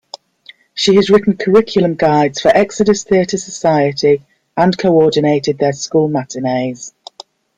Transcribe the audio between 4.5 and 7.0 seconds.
and coordinated their school matinees.